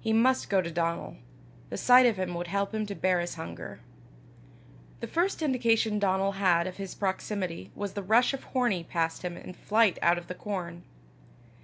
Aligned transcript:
He 0.00 0.12
must 0.12 0.50
go 0.50 0.60
to 0.60 0.68
Donal. 0.72 1.14
The 1.68 1.76
sight 1.76 2.04
of 2.04 2.16
him 2.16 2.34
would 2.34 2.48
help 2.48 2.74
him 2.74 2.86
to 2.86 2.94
bear 2.96 3.20
his 3.20 3.36
hunger. 3.36 3.78
The 4.98 5.06
first 5.06 5.42
indication 5.42 6.00
Donal 6.00 6.32
had 6.42 6.66
of 6.66 6.78
his 6.78 6.96
proximity 6.96 7.70
was 7.76 7.92
the 7.92 8.02
rush 8.02 8.34
of 8.34 8.46
Hornie 8.46 8.88
past 8.88 9.22
him 9.22 9.36
in 9.36 9.54
flight 9.54 9.96
out 10.02 10.18
of 10.18 10.26
the 10.26 10.34
corn. 10.34 10.82